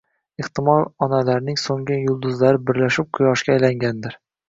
Ehtimol, 0.43 0.81
onalarning 1.07 1.61
so‘ngan 1.65 2.03
yulduzlari 2.09 2.65
birlashib 2.73 3.15
quyoshga 3.19 3.59
aylangandir. 3.61 4.23